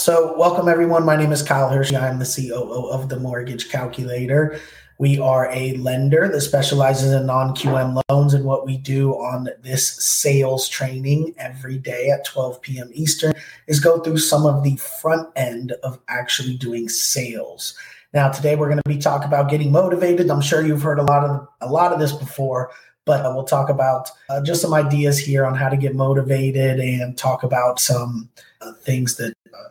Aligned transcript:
So, 0.00 0.34
welcome 0.38 0.66
everyone. 0.66 1.04
My 1.04 1.14
name 1.14 1.30
is 1.30 1.42
Kyle 1.42 1.68
Hershey. 1.68 1.94
I'm 1.94 2.18
the 2.18 2.24
COO 2.24 2.88
of 2.88 3.10
the 3.10 3.20
Mortgage 3.20 3.68
Calculator. 3.68 4.58
We 4.96 5.20
are 5.20 5.50
a 5.52 5.74
lender 5.74 6.26
that 6.26 6.40
specializes 6.40 7.12
in 7.12 7.26
non 7.26 7.54
QM 7.54 8.02
loans. 8.08 8.32
And 8.32 8.46
what 8.46 8.64
we 8.64 8.78
do 8.78 9.12
on 9.12 9.50
this 9.60 9.86
sales 10.02 10.70
training 10.70 11.34
every 11.36 11.76
day 11.76 12.08
at 12.08 12.24
12 12.24 12.62
p.m. 12.62 12.88
Eastern 12.94 13.34
is 13.66 13.78
go 13.78 14.00
through 14.00 14.16
some 14.16 14.46
of 14.46 14.64
the 14.64 14.76
front 14.76 15.28
end 15.36 15.72
of 15.82 15.98
actually 16.08 16.56
doing 16.56 16.88
sales. 16.88 17.76
Now, 18.14 18.30
today 18.30 18.56
we're 18.56 18.70
going 18.70 18.80
to 18.82 18.88
be 18.88 18.96
talking 18.96 19.28
about 19.28 19.50
getting 19.50 19.70
motivated. 19.70 20.30
I'm 20.30 20.40
sure 20.40 20.66
you've 20.66 20.80
heard 20.80 20.98
a 20.98 21.04
lot 21.04 21.24
of 21.24 21.46
a 21.60 21.70
lot 21.70 21.92
of 21.92 21.98
this 21.98 22.14
before, 22.14 22.70
but 23.04 23.22
we'll 23.34 23.44
talk 23.44 23.68
about 23.68 24.08
uh, 24.30 24.42
just 24.42 24.62
some 24.62 24.72
ideas 24.72 25.18
here 25.18 25.44
on 25.44 25.54
how 25.54 25.68
to 25.68 25.76
get 25.76 25.94
motivated 25.94 26.80
and 26.80 27.18
talk 27.18 27.42
about 27.42 27.78
some 27.78 28.30
uh, 28.62 28.72
things 28.72 29.16
that 29.16 29.34
uh, 29.52 29.68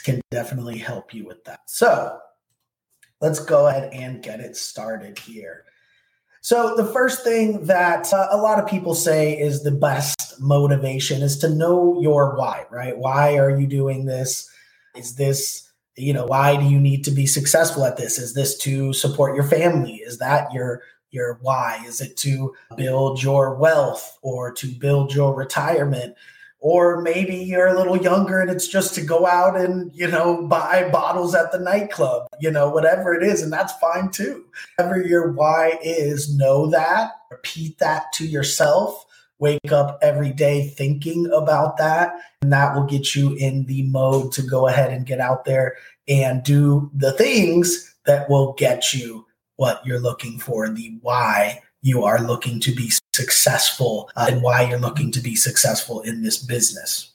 can 0.00 0.20
definitely 0.30 0.78
help 0.78 1.14
you 1.14 1.24
with 1.24 1.44
that. 1.44 1.60
So, 1.66 2.18
let's 3.20 3.40
go 3.40 3.68
ahead 3.68 3.92
and 3.92 4.22
get 4.22 4.40
it 4.40 4.56
started 4.56 5.18
here. 5.18 5.64
So, 6.42 6.74
the 6.74 6.86
first 6.86 7.22
thing 7.22 7.66
that 7.66 8.12
uh, 8.12 8.28
a 8.30 8.36
lot 8.36 8.58
of 8.58 8.68
people 8.68 8.94
say 8.94 9.38
is 9.38 9.62
the 9.62 9.70
best 9.70 10.40
motivation 10.40 11.22
is 11.22 11.38
to 11.38 11.50
know 11.50 12.00
your 12.00 12.34
why, 12.36 12.64
right? 12.70 12.96
Why 12.96 13.36
are 13.36 13.58
you 13.58 13.66
doing 13.66 14.06
this? 14.06 14.50
Is 14.96 15.16
this, 15.16 15.70
you 15.96 16.14
know, 16.14 16.24
why 16.26 16.56
do 16.56 16.64
you 16.64 16.78
need 16.78 17.04
to 17.04 17.10
be 17.10 17.26
successful 17.26 17.84
at 17.84 17.98
this? 17.98 18.18
Is 18.18 18.32
this 18.32 18.56
to 18.58 18.94
support 18.94 19.34
your 19.34 19.44
family? 19.44 19.96
Is 19.96 20.18
that 20.18 20.52
your 20.52 20.82
your 21.10 21.38
why? 21.42 21.82
Is 21.86 22.00
it 22.00 22.16
to 22.18 22.54
build 22.76 23.22
your 23.22 23.56
wealth 23.56 24.18
or 24.22 24.52
to 24.52 24.66
build 24.66 25.14
your 25.14 25.34
retirement? 25.34 26.14
Or 26.60 27.00
maybe 27.00 27.36
you're 27.36 27.68
a 27.68 27.76
little 27.76 27.96
younger 27.96 28.40
and 28.40 28.50
it's 28.50 28.68
just 28.68 28.94
to 28.94 29.00
go 29.00 29.26
out 29.26 29.58
and 29.58 29.90
you 29.94 30.06
know 30.06 30.46
buy 30.46 30.88
bottles 30.90 31.34
at 31.34 31.50
the 31.52 31.58
nightclub 31.58 32.26
you 32.38 32.50
know 32.50 32.68
whatever 32.68 33.14
it 33.14 33.22
is 33.22 33.42
and 33.42 33.52
that's 33.52 33.72
fine 33.74 34.10
too. 34.10 34.44
Whatever 34.76 35.00
your 35.00 35.32
why 35.32 35.78
is 35.82 36.34
know 36.36 36.70
that 36.70 37.12
repeat 37.30 37.78
that 37.78 38.12
to 38.14 38.26
yourself. 38.26 39.06
Wake 39.38 39.72
up 39.72 39.98
every 40.02 40.32
day 40.32 40.68
thinking 40.68 41.30
about 41.32 41.78
that 41.78 42.12
and 42.42 42.52
that 42.52 42.74
will 42.74 42.84
get 42.84 43.14
you 43.14 43.32
in 43.36 43.64
the 43.64 43.84
mode 43.84 44.32
to 44.32 44.42
go 44.42 44.68
ahead 44.68 44.92
and 44.92 45.06
get 45.06 45.18
out 45.18 45.46
there 45.46 45.76
and 46.08 46.42
do 46.42 46.90
the 46.94 47.12
things 47.12 47.94
that 48.04 48.28
will 48.28 48.52
get 48.54 48.92
you 48.92 49.24
what 49.56 49.84
you're 49.86 50.00
looking 50.00 50.38
for 50.38 50.68
the 50.68 50.98
why 51.00 51.62
you 51.80 52.04
are 52.04 52.20
looking 52.20 52.60
to 52.60 52.74
be 52.74 52.90
successful 53.12 54.10
uh, 54.16 54.26
and 54.30 54.42
why 54.42 54.62
you're 54.62 54.78
looking 54.78 55.10
to 55.12 55.20
be 55.20 55.34
successful 55.34 56.00
in 56.00 56.22
this 56.22 56.38
business. 56.38 57.12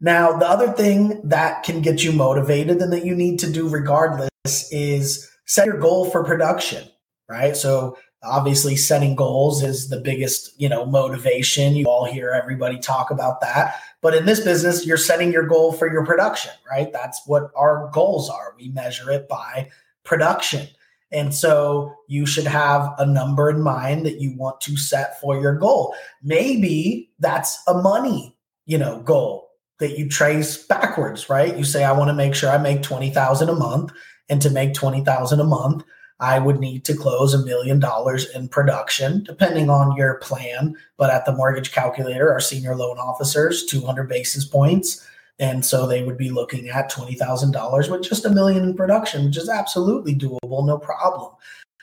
Now, 0.00 0.36
the 0.36 0.48
other 0.48 0.72
thing 0.72 1.20
that 1.24 1.64
can 1.64 1.82
get 1.82 2.04
you 2.04 2.12
motivated 2.12 2.80
and 2.80 2.92
that 2.92 3.04
you 3.04 3.16
need 3.16 3.40
to 3.40 3.50
do 3.50 3.68
regardless 3.68 4.30
is 4.70 5.28
set 5.44 5.66
your 5.66 5.78
goal 5.78 6.08
for 6.08 6.22
production, 6.22 6.88
right? 7.28 7.56
So, 7.56 7.98
obviously 8.22 8.76
setting 8.76 9.14
goals 9.14 9.62
is 9.62 9.88
the 9.88 10.00
biggest, 10.00 10.60
you 10.60 10.68
know, 10.68 10.84
motivation. 10.84 11.76
You 11.76 11.86
all 11.86 12.04
hear 12.04 12.30
everybody 12.30 12.78
talk 12.78 13.10
about 13.10 13.40
that. 13.40 13.80
But 14.00 14.14
in 14.14 14.26
this 14.26 14.40
business, 14.40 14.86
you're 14.86 14.96
setting 14.96 15.32
your 15.32 15.46
goal 15.46 15.72
for 15.72 15.90
your 15.90 16.04
production, 16.04 16.52
right? 16.68 16.92
That's 16.92 17.20
what 17.26 17.50
our 17.56 17.90
goals 17.92 18.28
are. 18.28 18.54
We 18.56 18.68
measure 18.70 19.10
it 19.10 19.28
by 19.28 19.70
production. 20.04 20.68
And 21.10 21.34
so 21.34 21.94
you 22.06 22.26
should 22.26 22.46
have 22.46 22.94
a 22.98 23.06
number 23.06 23.48
in 23.50 23.62
mind 23.62 24.04
that 24.06 24.20
you 24.20 24.36
want 24.36 24.60
to 24.62 24.76
set 24.76 25.20
for 25.20 25.40
your 25.40 25.54
goal. 25.54 25.94
Maybe 26.22 27.10
that's 27.18 27.62
a 27.66 27.74
money, 27.74 28.36
you 28.66 28.78
know, 28.78 29.00
goal 29.00 29.48
that 29.78 29.98
you 29.98 30.08
trace 30.08 30.56
backwards, 30.56 31.30
right? 31.30 31.56
You 31.56 31.64
say 31.64 31.84
I 31.84 31.92
want 31.92 32.08
to 32.08 32.14
make 32.14 32.34
sure 32.34 32.50
I 32.50 32.58
make 32.58 32.82
20,000 32.82 33.48
a 33.48 33.54
month 33.54 33.92
and 34.28 34.42
to 34.42 34.50
make 34.50 34.74
20,000 34.74 35.40
a 35.40 35.44
month, 35.44 35.84
I 36.20 36.40
would 36.40 36.58
need 36.58 36.84
to 36.86 36.96
close 36.96 37.32
a 37.32 37.44
million 37.44 37.78
dollars 37.78 38.28
in 38.34 38.48
production 38.48 39.22
depending 39.22 39.70
on 39.70 39.96
your 39.96 40.16
plan, 40.16 40.74
but 40.96 41.10
at 41.10 41.24
the 41.24 41.32
mortgage 41.32 41.70
calculator 41.72 42.32
our 42.32 42.40
senior 42.40 42.74
loan 42.74 42.98
officers 42.98 43.64
200 43.66 44.08
basis 44.08 44.44
points 44.44 45.06
and 45.38 45.64
so 45.64 45.86
they 45.86 46.02
would 46.02 46.18
be 46.18 46.30
looking 46.30 46.68
at 46.68 46.90
$20,000 46.90 47.90
with 47.90 48.02
just 48.02 48.24
a 48.24 48.30
million 48.30 48.64
in 48.64 48.74
production, 48.74 49.26
which 49.26 49.36
is 49.36 49.48
absolutely 49.48 50.14
doable, 50.14 50.66
no 50.66 50.78
problem. 50.78 51.32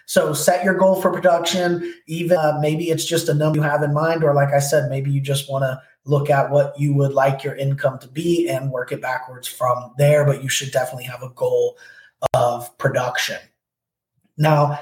So 0.07 0.33
set 0.33 0.63
your 0.63 0.75
goal 0.75 1.01
for 1.01 1.11
production. 1.11 1.93
Even 2.07 2.37
uh, 2.37 2.59
maybe 2.61 2.89
it's 2.89 3.05
just 3.05 3.29
a 3.29 3.33
number 3.33 3.57
you 3.57 3.63
have 3.63 3.81
in 3.81 3.93
mind, 3.93 4.23
or 4.23 4.33
like 4.33 4.53
I 4.53 4.59
said, 4.59 4.89
maybe 4.89 5.09
you 5.09 5.21
just 5.21 5.49
want 5.49 5.63
to 5.63 5.81
look 6.03 6.29
at 6.29 6.51
what 6.51 6.79
you 6.79 6.93
would 6.93 7.13
like 7.13 7.43
your 7.43 7.55
income 7.55 7.97
to 7.99 8.07
be 8.07 8.47
and 8.47 8.71
work 8.71 8.91
it 8.91 9.01
backwards 9.01 9.47
from 9.47 9.93
there. 9.97 10.25
But 10.25 10.43
you 10.43 10.49
should 10.49 10.71
definitely 10.71 11.05
have 11.05 11.23
a 11.23 11.29
goal 11.29 11.77
of 12.33 12.77
production. 12.77 13.39
Now, 14.37 14.79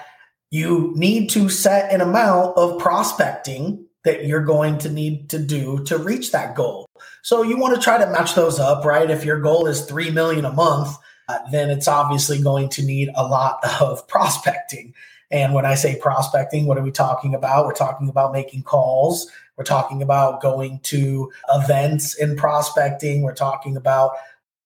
you 0.52 0.94
need 0.96 1.30
to 1.32 1.48
set 1.50 1.92
an 1.92 2.02
amount 2.02 2.58
of 2.58 2.80
prospecting 2.80 3.86
that 4.04 4.26
you're 4.26 4.44
going 4.44 4.78
to 4.80 4.90
need 4.90 5.30
to 5.30 5.40
do 5.40 5.84
to 5.86 5.98
reach 5.98 6.32
that 6.32 6.56
goal. 6.56 6.86
So 7.22 7.42
you 7.42 7.58
want 7.58 7.76
to 7.76 7.82
try 7.82 7.98
to 7.98 8.12
match 8.12 8.36
those 8.36 8.60
up, 8.60 8.84
right? 8.84 9.10
If 9.10 9.24
your 9.24 9.40
goal 9.40 9.66
is 9.66 9.86
3 9.86 10.12
million 10.12 10.46
a 10.46 10.52
month, 10.52 10.98
uh, 11.30 11.40
then 11.52 11.70
it's 11.70 11.88
obviously 11.88 12.42
going 12.42 12.70
to 12.70 12.84
need 12.84 13.10
a 13.16 13.26
lot 13.26 13.60
of 13.82 14.08
prospecting. 14.08 14.94
And 15.32 15.54
when 15.54 15.66
I 15.66 15.76
say 15.76 15.98
prospecting, 16.00 16.68
what 16.68 16.78
are 16.78 16.84
we 16.84 16.92
talking 16.92 17.34
about? 17.34 17.66
We're 17.66 17.74
talking 17.74 18.10
about 18.10 18.34
making 18.34 18.64
calls. 18.64 19.32
We're 19.58 19.64
talking 19.64 20.04
about 20.04 20.42
going 20.42 20.80
to 20.84 21.32
events 21.50 22.16
in 22.16 22.36
prospecting. 22.36 23.22
We're 23.22 23.34
talking 23.34 23.78
about 23.78 24.12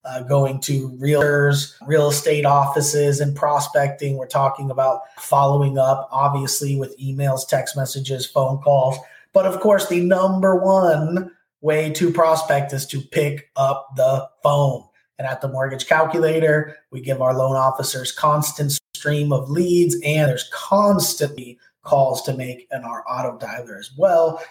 uh, 0.04 0.24
going 0.24 0.60
to 0.62 0.90
realtors, 0.92 1.74
real 1.86 2.10
estate 2.10 2.46
offices, 2.46 3.20
and 3.20 3.36
prospecting. 3.36 4.18
We're 4.18 4.28
talking 4.28 4.72
about 4.72 5.02
following 5.18 5.78
up, 5.78 6.08
obviously, 6.12 6.76
with 6.76 6.98
emails, 6.98 7.48
text 7.48 7.76
messages, 7.76 8.26
phone 8.26 8.60
calls. 8.60 8.98
But 9.38 9.46
of 9.46 9.60
course, 9.60 9.88
the 9.88 10.02
number 10.02 10.56
one 10.56 11.30
way 11.62 11.92
to 11.92 12.12
prospect 12.12 12.74
is 12.74 12.88
to 12.88 13.00
pick 13.00 13.52
up 13.56 13.88
the 13.96 14.28
phone. 14.42 14.84
And 15.20 15.28
at 15.28 15.42
the 15.42 15.48
mortgage 15.48 15.86
calculator, 15.86 16.76
we 16.92 17.02
give 17.02 17.22
our 17.22 17.36
loan 17.36 17.56
officers 17.56 18.12
constant 18.12 18.80
stream 18.96 19.32
of 19.32 19.48
leads, 19.48 19.96
and 20.04 20.28
there's 20.28 20.50
constantly 20.52 21.60
calls 21.84 22.24
to 22.24 22.36
make 22.36 22.68
in 22.72 22.84
our 22.84 23.04
auto 23.08 23.38
dialer 23.38 23.78
as 23.78 23.92
well. 23.96 24.42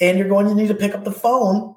And 0.00 0.18
you're 0.18 0.26
going 0.26 0.48
to 0.48 0.54
need 0.54 0.68
to 0.68 0.74
pick 0.74 0.94
up 0.94 1.04
the 1.04 1.12
phone 1.12 1.74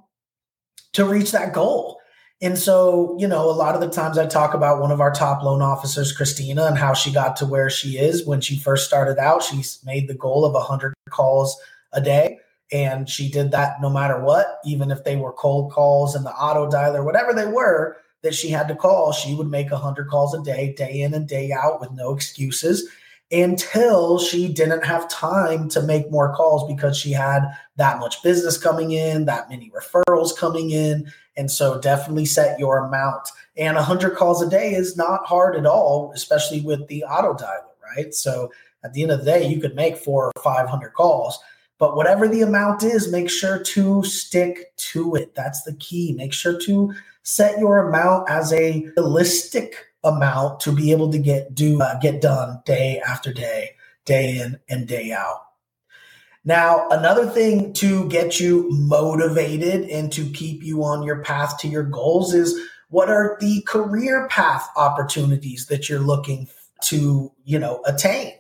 to 0.93 1.03
reach 1.03 1.33
that 1.33 1.51
goal. 1.51 1.99
And 2.41 2.57
so, 2.57 3.17
you 3.19 3.27
know, 3.27 3.49
a 3.49 3.51
lot 3.51 3.75
of 3.75 3.81
the 3.81 3.89
times 3.89 4.17
I 4.17 4.25
talk 4.25 4.53
about 4.53 4.79
one 4.79 4.91
of 4.93 5.01
our 5.01 5.11
top 5.11 5.43
loan 5.43 5.61
officers, 5.61 6.13
Christina, 6.13 6.67
and 6.67 6.77
how 6.77 6.93
she 6.93 7.11
got 7.11 7.35
to 7.35 7.45
where 7.45 7.69
she 7.69 7.97
is 7.97 8.25
when 8.25 8.39
she 8.39 8.57
first 8.57 8.87
started 8.87 9.17
out. 9.17 9.43
She 9.43 9.61
made 9.83 10.07
the 10.07 10.15
goal 10.15 10.45
of 10.45 10.53
100 10.53 10.93
calls 11.09 11.59
a 11.91 11.99
day. 11.99 12.39
And 12.73 13.07
she 13.07 13.29
did 13.29 13.51
that 13.51 13.79
no 13.81 13.89
matter 13.89 14.19
what, 14.19 14.59
even 14.65 14.89
if 14.89 15.03
they 15.03 15.15
were 15.15 15.31
cold 15.31 15.71
calls 15.71 16.15
and 16.15 16.25
the 16.25 16.31
auto 16.31 16.67
dialer, 16.67 17.05
whatever 17.05 17.31
they 17.31 17.45
were 17.45 17.97
that 18.23 18.33
she 18.33 18.49
had 18.49 18.67
to 18.69 18.75
call, 18.75 19.11
she 19.11 19.35
would 19.35 19.49
make 19.49 19.69
100 19.69 20.09
calls 20.09 20.33
a 20.33 20.41
day, 20.41 20.73
day 20.75 21.01
in 21.01 21.13
and 21.13 21.27
day 21.27 21.51
out 21.51 21.79
with 21.79 21.91
no 21.91 22.15
excuses 22.15 22.89
until 23.31 24.17
she 24.17 24.51
didn't 24.51 24.83
have 24.83 25.07
time 25.09 25.69
to 25.69 25.83
make 25.83 26.09
more 26.09 26.33
calls 26.33 26.67
because 26.67 26.97
she 26.97 27.11
had 27.11 27.43
that 27.75 27.99
much 27.99 28.21
business 28.23 28.57
coming 28.57 28.91
in, 28.91 29.25
that 29.25 29.49
many 29.49 29.71
referrals 29.71 30.35
coming 30.35 30.71
in. 30.71 31.11
And 31.37 31.51
so 31.51 31.79
definitely 31.79 32.25
set 32.25 32.59
your 32.59 32.79
amount. 32.79 33.27
And 33.55 33.75
100 33.75 34.15
calls 34.15 34.41
a 34.41 34.49
day 34.49 34.73
is 34.73 34.97
not 34.97 35.25
hard 35.25 35.55
at 35.55 35.65
all, 35.67 36.11
especially 36.15 36.61
with 36.61 36.87
the 36.87 37.03
auto 37.03 37.33
dialer, 37.33 37.95
right? 37.95 38.13
So 38.13 38.51
at 38.83 38.93
the 38.93 39.03
end 39.03 39.11
of 39.11 39.19
the 39.19 39.25
day, 39.25 39.47
you 39.47 39.61
could 39.61 39.75
make 39.75 39.97
four 39.97 40.31
or 40.35 40.41
500 40.41 40.93
calls 40.93 41.39
but 41.83 41.97
whatever 41.97 42.29
the 42.29 42.41
amount 42.41 42.81
is, 42.81 43.11
make 43.11 43.29
sure 43.29 43.59
to 43.61 44.05
stick 44.05 44.73
to 44.77 45.15
it. 45.15 45.35
That's 45.35 45.63
the 45.63 45.73
key. 45.73 46.13
Make 46.13 46.31
sure 46.31 46.57
to 46.61 46.93
set 47.23 47.59
your 47.59 47.89
amount 47.89 48.29
as 48.29 48.53
a 48.53 48.89
realistic 48.95 49.75
amount 50.01 50.61
to 50.61 50.71
be 50.71 50.91
able 50.91 51.11
to 51.11 51.19
get 51.19 51.53
do 51.53 51.81
uh, 51.81 51.99
get 51.99 52.21
done 52.21 52.61
day 52.63 53.01
after 53.05 53.33
day, 53.33 53.71
day 54.05 54.37
in 54.37 54.61
and 54.69 54.87
day 54.87 55.11
out. 55.11 55.41
Now, 56.45 56.87
another 56.87 57.25
thing 57.29 57.73
to 57.73 58.07
get 58.07 58.39
you 58.39 58.69
motivated 58.71 59.89
and 59.89 60.09
to 60.13 60.23
keep 60.29 60.63
you 60.63 60.85
on 60.85 61.03
your 61.03 61.21
path 61.21 61.57
to 61.57 61.67
your 61.67 61.83
goals 61.83 62.33
is 62.33 62.57
what 62.91 63.09
are 63.09 63.35
the 63.41 63.61
career 63.67 64.29
path 64.29 64.69
opportunities 64.77 65.65
that 65.65 65.89
you're 65.89 65.99
looking 65.99 66.47
to, 66.85 67.29
you 67.43 67.59
know, 67.59 67.81
attain? 67.85 68.35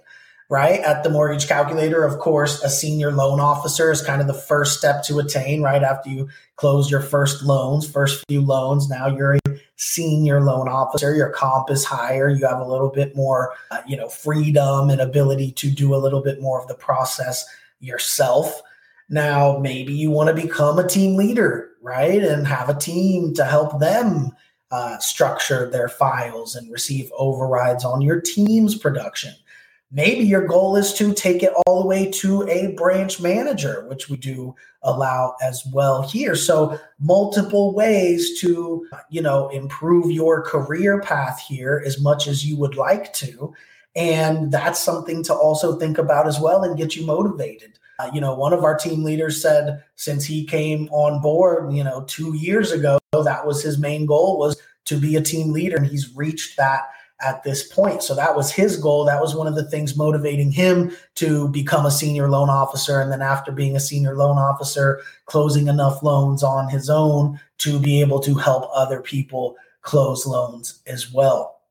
Right? 0.53 0.81
At 0.81 1.03
the 1.03 1.09
mortgage 1.09 1.47
calculator, 1.47 2.03
of 2.03 2.19
course, 2.19 2.61
a 2.61 2.69
senior 2.69 3.11
loan 3.11 3.39
officer 3.39 3.91
is 3.91 4.03
kind 4.03 4.21
of 4.21 4.27
the 4.27 4.35
first 4.35 4.77
step 4.77 5.03
to 5.05 5.17
attain, 5.17 5.63
right? 5.63 5.81
After 5.81 6.11
you 6.11 6.29
close 6.57 6.91
your 6.91 7.01
first 7.01 7.41
loans, 7.41 7.89
first 7.89 8.23
few 8.29 8.39
loans, 8.39 8.87
now 8.87 9.07
you're 9.07 9.37
a 9.37 9.39
senior 9.77 10.41
loan 10.41 10.69
officer. 10.69 11.15
Your 11.15 11.31
comp 11.31 11.71
is 11.71 11.83
higher. 11.83 12.29
You 12.29 12.45
have 12.45 12.59
a 12.59 12.67
little 12.67 12.91
bit 12.91 13.15
more, 13.15 13.55
uh, 13.71 13.81
you 13.87 13.97
know, 13.97 14.07
freedom 14.07 14.91
and 14.91 15.01
ability 15.01 15.53
to 15.53 15.71
do 15.71 15.95
a 15.95 15.97
little 15.97 16.21
bit 16.21 16.39
more 16.39 16.61
of 16.61 16.67
the 16.67 16.75
process 16.75 17.43
yourself. 17.79 18.61
Now, 19.09 19.57
maybe 19.57 19.91
you 19.91 20.11
want 20.11 20.27
to 20.27 20.39
become 20.39 20.77
a 20.77 20.87
team 20.87 21.15
leader, 21.15 21.71
right? 21.81 22.23
And 22.23 22.45
have 22.45 22.69
a 22.69 22.77
team 22.77 23.33
to 23.33 23.43
help 23.43 23.79
them 23.79 24.29
uh, 24.69 24.99
structure 24.99 25.67
their 25.67 25.89
files 25.89 26.55
and 26.55 26.71
receive 26.71 27.11
overrides 27.17 27.83
on 27.83 28.01
your 28.01 28.21
team's 28.21 28.77
production. 28.77 29.33
Maybe 29.95 30.23
your 30.23 30.47
goal 30.47 30.75
is 30.75 30.91
to 30.95 31.13
take 31.13 31.43
it 31.43 31.53
all 31.67 31.81
the 31.81 31.87
way 31.87 32.09
to 32.09 32.49
a 32.49 32.73
branch 32.73 33.21
manager, 33.21 33.85
which 33.87 34.09
we 34.09 34.17
do 34.17 34.55
allow 34.81 35.35
as 35.39 35.63
well 35.71 36.01
here. 36.01 36.35
So 36.35 36.79
multiple 36.99 37.75
ways 37.75 38.41
to, 38.41 38.87
you 39.09 39.21
know, 39.21 39.49
improve 39.49 40.11
your 40.11 40.41
career 40.41 40.99
path 40.99 41.39
here 41.47 41.83
as 41.85 42.01
much 42.01 42.27
as 42.27 42.43
you 42.43 42.57
would 42.57 42.75
like 42.75 43.13
to. 43.13 43.53
And 43.95 44.51
that's 44.51 44.79
something 44.79 45.23
to 45.25 45.33
also 45.33 45.77
think 45.77 45.99
about 45.99 46.25
as 46.25 46.39
well 46.39 46.63
and 46.63 46.75
get 46.75 46.95
you 46.95 47.05
motivated. 47.05 47.77
Uh, 47.99 48.09
you 48.11 48.19
know, 48.19 48.33
one 48.33 48.51
of 48.51 48.63
our 48.63 48.75
team 48.75 49.03
leaders 49.03 49.39
said 49.39 49.83
since 49.95 50.25
he 50.25 50.43
came 50.43 50.89
on 50.89 51.21
board, 51.21 51.71
you 51.71 51.83
know, 51.83 52.03
two 52.05 52.35
years 52.35 52.71
ago, 52.71 52.97
that 53.11 53.45
was 53.45 53.61
his 53.61 53.77
main 53.77 54.07
goal 54.07 54.39
was 54.39 54.59
to 54.85 54.97
be 54.97 55.15
a 55.15 55.21
team 55.21 55.53
leader. 55.53 55.77
And 55.77 55.85
he's 55.85 56.15
reached 56.15 56.57
that 56.57 56.85
at 57.23 57.43
this 57.43 57.67
point. 57.67 58.03
So 58.03 58.15
that 58.15 58.35
was 58.35 58.51
his 58.51 58.77
goal. 58.77 59.05
That 59.05 59.21
was 59.21 59.35
one 59.35 59.47
of 59.47 59.55
the 59.55 59.69
things 59.69 59.95
motivating 59.95 60.51
him 60.51 60.91
to 61.15 61.47
become 61.49 61.85
a 61.85 61.91
senior 61.91 62.29
loan 62.29 62.49
officer. 62.49 62.99
And 62.99 63.11
then 63.11 63.21
after 63.21 63.51
being 63.51 63.75
a 63.75 63.79
senior 63.79 64.15
loan 64.15 64.37
officer, 64.37 65.01
closing 65.25 65.67
enough 65.67 66.03
loans 66.03 66.43
on 66.43 66.69
his 66.69 66.89
own 66.89 67.39
to 67.59 67.79
be 67.79 68.01
able 68.01 68.19
to 68.21 68.35
help 68.35 68.69
other 68.73 69.01
people 69.01 69.55
close 69.81 70.25
loans 70.25 70.81
as 70.87 71.11
well. 71.11 71.61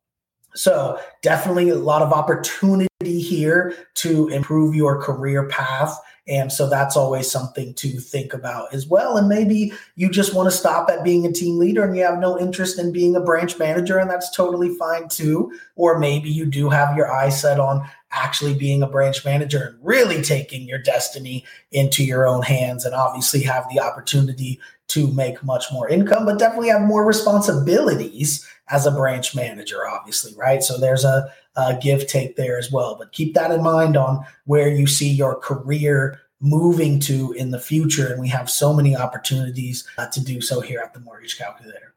So 0.55 1.01
definitely 1.23 1.71
a 1.71 1.77
lot 1.77 2.03
of 2.03 2.13
opportunity 2.13 2.89
here 3.03 3.75
to 3.95 4.29
improve 4.29 4.75
your 4.75 5.01
career 5.01 5.49
path 5.49 5.99
and 6.29 6.53
so 6.53 6.69
that's 6.69 6.97
always 6.97 7.31
something 7.31 7.75
to 7.75 7.99
think 7.99 8.33
about 8.33 8.73
as 8.73 8.87
well. 8.87 9.17
And 9.17 9.29
maybe 9.29 9.73
you 9.97 10.09
just 10.09 10.35
want 10.35 10.51
to 10.51 10.57
stop 10.57 10.89
at 10.89 11.03
being 11.03 11.27
a 11.27 11.33
team 11.33 11.59
leader 11.59 11.85
and 11.85 11.97
you 11.97 12.05
have 12.05 12.19
no 12.19 12.39
interest 12.39 12.79
in 12.79 12.93
being 12.93 13.17
a 13.17 13.21
branch 13.21 13.59
manager, 13.59 13.99
and 13.99 14.09
that's 14.09 14.31
totally 14.31 14.75
fine 14.77 15.09
too. 15.09 15.53
Or 15.75 15.99
maybe 15.99 16.31
you 16.31 16.47
do 16.47 16.69
have 16.69 16.97
your 16.97 17.13
eyes 17.13 17.41
set 17.41 17.59
on 17.59 17.89
actually 18.13 18.55
being 18.55 18.83
a 18.83 18.87
branch 18.87 19.25
manager 19.25 19.65
and 19.65 19.79
really 19.83 20.23
taking 20.23 20.69
your 20.69 20.79
destiny 20.79 21.45
into 21.73 22.05
your 22.05 22.27
own 22.27 22.43
hands 22.43 22.85
and 22.85 22.95
obviously 22.95 23.43
have 23.43 23.67
the 23.73 23.81
opportunity 23.81 24.61
to 24.89 25.11
make 25.13 25.43
much 25.43 25.65
more 25.73 25.89
income, 25.89 26.27
but 26.27 26.39
definitely 26.39 26.69
have 26.69 26.83
more 26.83 27.05
responsibilities 27.05 28.47
as 28.71 28.87
a 28.87 28.91
branch 28.91 29.35
manager, 29.35 29.87
obviously, 29.89 30.35
right? 30.37 30.63
So 30.63 30.79
there's 30.79 31.05
a, 31.05 31.31
a 31.57 31.79
give 31.81 32.07
take 32.07 32.37
there 32.37 32.59
as 32.59 32.71
well. 32.71 32.97
But 32.97 33.13
keep 33.13 33.35
that 33.35 33.51
in 33.51 33.63
mind 33.63 33.97
on 33.97 34.25
where 34.45 34.69
you 34.69 34.87
see 34.87 35.11
your 35.11 35.37
career 35.37 36.21
moving 36.41 36.99
to 37.01 37.33
in 37.33 37.51
the 37.51 37.61
future. 37.61 38.13
And 38.13 38.21
we 38.21 38.29
have 38.29 38.51
so 38.51 38.75
many 38.75 38.97
opportunities 38.97 39.87
uh, 39.97 40.09
to 40.09 40.23
do 40.23 40.41
so 40.41 40.61
here 40.61 40.81
at 40.81 40.93
the 40.93 41.01
Mortgage 41.01 41.39
Calculator. 41.39 41.95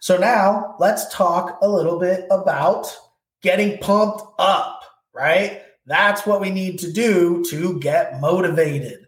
So 0.00 0.16
now 0.16 0.76
let's 0.78 1.12
talk 1.12 1.58
a 1.62 1.68
little 1.68 1.98
bit 1.98 2.26
about 2.30 2.96
getting 3.42 3.78
pumped 3.78 4.22
up, 4.38 4.75
right? 5.16 5.62
That's 5.86 6.26
what 6.26 6.40
we 6.40 6.50
need 6.50 6.78
to 6.80 6.92
do 6.92 7.44
to 7.50 7.78
get 7.80 8.20
motivated. 8.20 9.06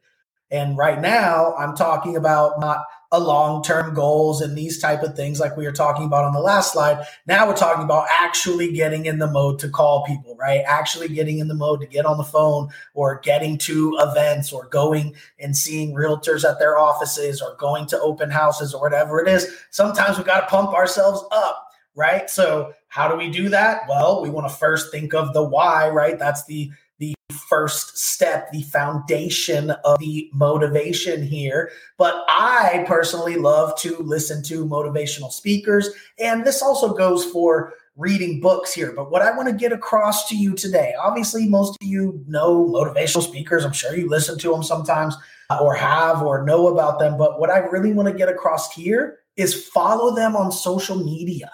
And 0.50 0.78
right 0.78 1.00
now, 1.00 1.54
I'm 1.56 1.76
talking 1.76 2.16
about 2.16 2.58
not 2.58 2.84
a 3.10 3.18
long-term 3.18 3.94
goals 3.94 4.42
and 4.42 4.56
these 4.56 4.78
type 4.78 5.02
of 5.02 5.16
things 5.16 5.40
like 5.40 5.56
we 5.56 5.64
were 5.64 5.72
talking 5.72 6.04
about 6.04 6.26
on 6.26 6.34
the 6.34 6.40
last 6.40 6.74
slide 6.74 7.06
now 7.26 7.48
we're 7.48 7.56
talking 7.56 7.82
about 7.82 8.06
actually 8.10 8.70
getting 8.70 9.06
in 9.06 9.18
the 9.18 9.26
mode 9.26 9.58
to 9.58 9.66
call 9.66 10.04
people 10.04 10.36
right 10.36 10.62
actually 10.66 11.08
getting 11.08 11.38
in 11.38 11.48
the 11.48 11.54
mode 11.54 11.80
to 11.80 11.86
get 11.86 12.04
on 12.04 12.18
the 12.18 12.24
phone 12.24 12.68
or 12.92 13.18
getting 13.20 13.56
to 13.56 13.96
events 14.00 14.52
or 14.52 14.66
going 14.66 15.14
and 15.40 15.56
seeing 15.56 15.94
realtors 15.94 16.46
at 16.46 16.58
their 16.58 16.78
offices 16.78 17.40
or 17.40 17.56
going 17.56 17.86
to 17.86 17.98
open 18.00 18.30
houses 18.30 18.74
or 18.74 18.82
whatever 18.82 19.20
it 19.20 19.28
is 19.28 19.56
sometimes 19.70 20.18
we 20.18 20.24
got 20.24 20.40
to 20.40 20.46
pump 20.46 20.74
ourselves 20.74 21.24
up 21.32 21.67
right 21.98 22.30
so 22.30 22.72
how 22.88 23.08
do 23.08 23.16
we 23.16 23.28
do 23.28 23.48
that 23.48 23.82
well 23.88 24.22
we 24.22 24.30
want 24.30 24.48
to 24.48 24.54
first 24.54 24.90
think 24.90 25.12
of 25.12 25.34
the 25.34 25.42
why 25.42 25.88
right 25.88 26.18
that's 26.18 26.46
the 26.46 26.70
the 26.98 27.14
first 27.48 27.96
step, 27.98 28.50
the 28.50 28.62
foundation 28.62 29.70
of 29.84 29.98
the 29.98 30.28
motivation 30.32 31.22
here. 31.22 31.70
But 31.96 32.24
I 32.28 32.84
personally 32.88 33.36
love 33.36 33.78
to 33.80 33.98
listen 33.98 34.42
to 34.44 34.66
motivational 34.66 35.30
speakers. 35.30 35.90
And 36.18 36.44
this 36.44 36.62
also 36.62 36.94
goes 36.94 37.24
for 37.24 37.74
reading 37.96 38.40
books 38.40 38.72
here. 38.72 38.92
But 38.92 39.10
what 39.10 39.22
I 39.22 39.36
want 39.36 39.48
to 39.48 39.54
get 39.54 39.72
across 39.72 40.28
to 40.28 40.36
you 40.36 40.54
today, 40.54 40.94
obviously, 41.00 41.48
most 41.48 41.76
of 41.80 41.86
you 41.86 42.24
know 42.26 42.64
motivational 42.64 43.22
speakers. 43.22 43.64
I'm 43.64 43.72
sure 43.72 43.96
you 43.96 44.08
listen 44.08 44.38
to 44.38 44.50
them 44.50 44.62
sometimes 44.62 45.16
uh, 45.50 45.58
or 45.60 45.74
have 45.74 46.22
or 46.22 46.44
know 46.44 46.68
about 46.68 46.98
them. 46.98 47.18
But 47.18 47.38
what 47.38 47.50
I 47.50 47.58
really 47.58 47.92
want 47.92 48.08
to 48.08 48.14
get 48.14 48.28
across 48.28 48.72
here 48.72 49.18
is 49.36 49.68
follow 49.68 50.14
them 50.14 50.36
on 50.36 50.50
social 50.50 50.96
media. 50.96 51.50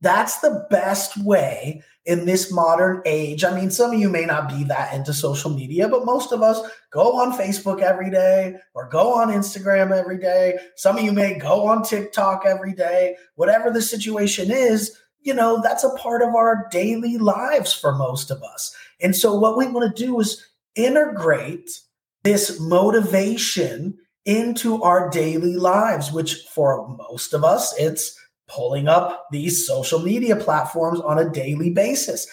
That's 0.00 0.40
the 0.40 0.66
best 0.70 1.22
way 1.22 1.82
in 2.06 2.24
this 2.24 2.50
modern 2.50 3.02
age. 3.04 3.44
I 3.44 3.54
mean, 3.54 3.70
some 3.70 3.92
of 3.92 4.00
you 4.00 4.08
may 4.08 4.24
not 4.24 4.48
be 4.48 4.64
that 4.64 4.94
into 4.94 5.12
social 5.12 5.50
media, 5.50 5.88
but 5.88 6.06
most 6.06 6.32
of 6.32 6.42
us 6.42 6.60
go 6.90 7.20
on 7.20 7.36
Facebook 7.36 7.82
every 7.82 8.10
day 8.10 8.56
or 8.74 8.88
go 8.88 9.12
on 9.12 9.28
Instagram 9.28 9.96
every 9.96 10.18
day. 10.18 10.58
Some 10.76 10.96
of 10.96 11.04
you 11.04 11.12
may 11.12 11.38
go 11.38 11.66
on 11.66 11.82
TikTok 11.82 12.44
every 12.46 12.72
day. 12.72 13.16
Whatever 13.34 13.70
the 13.70 13.82
situation 13.82 14.50
is, 14.50 14.96
you 15.20 15.34
know, 15.34 15.60
that's 15.62 15.84
a 15.84 15.94
part 15.96 16.22
of 16.22 16.34
our 16.34 16.66
daily 16.70 17.18
lives 17.18 17.72
for 17.72 17.94
most 17.94 18.30
of 18.30 18.42
us. 18.42 18.74
And 19.00 19.14
so, 19.14 19.34
what 19.34 19.58
we 19.58 19.66
want 19.66 19.94
to 19.94 20.04
do 20.04 20.18
is 20.18 20.46
integrate 20.74 21.70
this 22.24 22.58
motivation 22.58 23.98
into 24.24 24.82
our 24.82 25.10
daily 25.10 25.56
lives, 25.56 26.12
which 26.12 26.46
for 26.54 26.88
most 27.10 27.34
of 27.34 27.44
us, 27.44 27.74
it's 27.78 28.18
pulling 28.50 28.88
up 28.88 29.26
these 29.30 29.66
social 29.66 30.00
media 30.00 30.36
platforms 30.36 31.00
on 31.00 31.18
a 31.18 31.30
daily 31.30 31.70
basis. 31.70 32.26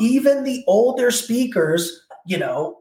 Even 0.00 0.44
the 0.44 0.62
older 0.66 1.10
speakers, 1.10 2.06
you 2.26 2.38
know, 2.38 2.78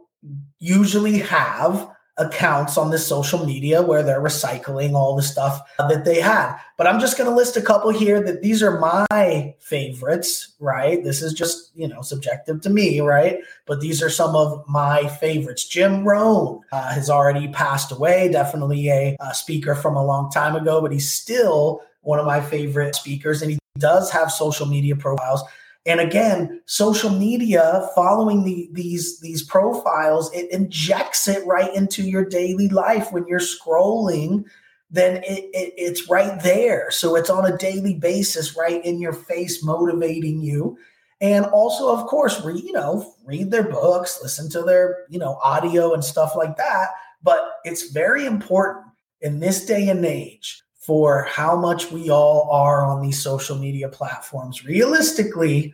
usually 0.59 1.17
have 1.19 1.89
accounts 2.17 2.77
on 2.77 2.91
this 2.91 3.07
social 3.07 3.45
media 3.45 3.81
where 3.81 4.03
they're 4.03 4.21
recycling 4.21 4.93
all 4.93 5.15
the 5.15 5.23
stuff 5.23 5.59
that 5.77 6.05
they 6.05 6.19
had. 6.19 6.55
But 6.77 6.85
I'm 6.85 6.99
just 6.99 7.17
going 7.17 7.29
to 7.29 7.35
list 7.35 7.57
a 7.57 7.61
couple 7.61 7.89
here 7.89 8.21
that 8.21 8.41
these 8.41 8.61
are 8.61 8.79
my 8.79 9.55
favorites, 9.59 10.53
right? 10.59 11.03
This 11.03 11.21
is 11.21 11.33
just, 11.33 11.71
you 11.73 11.87
know, 11.87 12.01
subjective 12.01 12.61
to 12.61 12.69
me, 12.69 12.99
right? 13.01 13.39
But 13.65 13.81
these 13.81 14.03
are 14.03 14.09
some 14.09 14.35
of 14.35 14.63
my 14.67 15.07
favorites. 15.07 15.67
Jim 15.67 16.03
Rohn 16.07 16.61
uh, 16.71 16.89
has 16.93 17.09
already 17.09 17.47
passed 17.47 17.91
away, 17.91 18.29
definitely 18.31 18.89
a, 18.89 19.17
a 19.19 19.33
speaker 19.33 19.73
from 19.73 19.95
a 19.95 20.05
long 20.05 20.29
time 20.31 20.55
ago, 20.55 20.81
but 20.81 20.91
he's 20.91 21.09
still 21.09 21.81
one 22.01 22.19
of 22.19 22.25
my 22.25 22.41
favorite 22.41 22.95
speakers, 22.95 23.41
and 23.41 23.51
he 23.51 23.59
does 23.77 24.11
have 24.11 24.31
social 24.31 24.65
media 24.65 24.95
profiles. 24.95 25.43
And 25.85 25.99
again, 25.99 26.61
social 26.65 27.09
media, 27.09 27.89
following 27.95 28.43
the, 28.43 28.69
these 28.71 29.19
these 29.19 29.41
profiles, 29.41 30.31
it 30.33 30.51
injects 30.51 31.27
it 31.27 31.45
right 31.47 31.73
into 31.73 32.03
your 32.03 32.25
daily 32.25 32.69
life. 32.69 33.11
When 33.11 33.25
you're 33.27 33.39
scrolling, 33.39 34.45
then 34.91 35.17
it, 35.17 35.49
it, 35.53 35.73
it's 35.77 36.09
right 36.09 36.39
there. 36.43 36.91
So 36.91 37.15
it's 37.15 37.31
on 37.31 37.51
a 37.51 37.57
daily 37.57 37.95
basis, 37.95 38.55
right 38.55 38.83
in 38.85 38.99
your 38.99 39.13
face, 39.13 39.63
motivating 39.63 40.41
you. 40.41 40.77
And 41.19 41.45
also, 41.45 41.95
of 41.95 42.05
course, 42.07 42.43
read 42.43 42.63
you 42.63 42.73
know 42.73 43.15
read 43.25 43.49
their 43.49 43.63
books, 43.63 44.19
listen 44.21 44.49
to 44.51 44.61
their 44.61 45.05
you 45.09 45.17
know 45.17 45.39
audio 45.43 45.93
and 45.93 46.03
stuff 46.03 46.35
like 46.35 46.57
that. 46.57 46.89
But 47.23 47.53
it's 47.63 47.89
very 47.91 48.27
important 48.27 48.85
in 49.21 49.39
this 49.39 49.65
day 49.65 49.89
and 49.89 50.05
age 50.05 50.61
for 50.81 51.23
how 51.29 51.55
much 51.55 51.91
we 51.91 52.09
all 52.09 52.49
are 52.51 52.83
on 52.83 53.01
these 53.01 53.21
social 53.21 53.55
media 53.55 53.87
platforms 53.87 54.65
realistically 54.65 55.73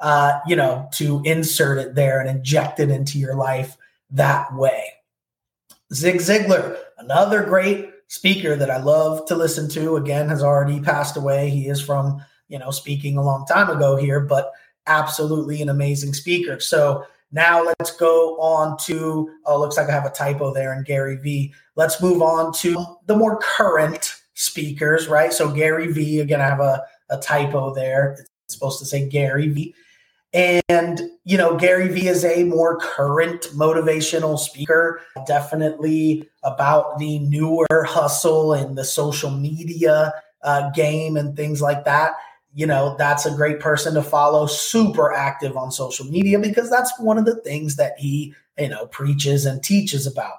uh, 0.00 0.40
you 0.46 0.56
know 0.56 0.88
to 0.92 1.22
insert 1.24 1.78
it 1.78 1.94
there 1.94 2.20
and 2.20 2.28
inject 2.28 2.80
it 2.80 2.90
into 2.90 3.18
your 3.18 3.36
life 3.36 3.76
that 4.10 4.52
way. 4.54 4.92
Zig 5.92 6.16
ziglar 6.16 6.76
another 6.98 7.44
great 7.44 7.90
speaker 8.08 8.56
that 8.56 8.70
i 8.70 8.78
love 8.78 9.26
to 9.26 9.34
listen 9.34 9.68
to 9.68 9.96
again 9.96 10.28
has 10.28 10.42
already 10.42 10.80
passed 10.80 11.16
away. 11.16 11.50
He 11.50 11.68
is 11.68 11.80
from 11.80 12.22
you 12.48 12.58
know 12.58 12.70
speaking 12.70 13.16
a 13.16 13.22
long 13.22 13.46
time 13.46 13.70
ago 13.70 13.96
here 13.96 14.20
but 14.20 14.52
absolutely 14.86 15.62
an 15.62 15.68
amazing 15.68 16.14
speaker. 16.14 16.60
So 16.60 17.04
now 17.32 17.62
let's 17.62 17.96
go 17.96 18.36
on 18.40 18.76
to 18.78 19.30
oh 19.44 19.58
looks 19.58 19.76
like 19.76 19.88
i 19.88 19.92
have 19.92 20.06
a 20.06 20.10
typo 20.10 20.54
there 20.54 20.72
in 20.72 20.84
gary 20.84 21.16
vee 21.16 21.52
let's 21.74 22.00
move 22.00 22.22
on 22.22 22.52
to 22.52 22.84
the 23.06 23.16
more 23.16 23.38
current 23.38 24.22
speakers, 24.36 25.08
right? 25.08 25.32
So 25.32 25.50
Gary 25.50 25.92
Vee, 25.92 26.20
again, 26.20 26.40
I 26.40 26.44
have 26.44 26.60
a, 26.60 26.84
a 27.10 27.18
typo 27.18 27.74
there. 27.74 28.16
It's 28.44 28.54
supposed 28.54 28.78
to 28.78 28.84
say 28.84 29.08
Gary 29.08 29.48
Vee. 29.48 29.74
And, 30.32 31.00
you 31.24 31.38
know, 31.38 31.56
Gary 31.56 31.88
Vee 31.88 32.08
is 32.08 32.24
a 32.24 32.44
more 32.44 32.78
current 32.78 33.42
motivational 33.54 34.38
speaker, 34.38 35.00
definitely 35.26 36.28
about 36.44 36.98
the 36.98 37.18
newer 37.20 37.84
hustle 37.84 38.52
and 38.52 38.76
the 38.76 38.84
social 38.84 39.30
media 39.30 40.12
uh, 40.42 40.70
game 40.70 41.16
and 41.16 41.34
things 41.34 41.62
like 41.62 41.84
that. 41.86 42.12
You 42.54 42.66
know, 42.66 42.96
that's 42.98 43.24
a 43.24 43.34
great 43.34 43.60
person 43.60 43.94
to 43.94 44.02
follow, 44.02 44.46
super 44.46 45.12
active 45.12 45.56
on 45.56 45.70
social 45.70 46.04
media 46.06 46.38
because 46.38 46.68
that's 46.68 46.92
one 47.00 47.16
of 47.16 47.24
the 47.24 47.36
things 47.36 47.76
that 47.76 47.98
he, 47.98 48.34
you 48.58 48.68
know, 48.68 48.86
preaches 48.86 49.46
and 49.46 49.62
teaches 49.62 50.06
about. 50.06 50.36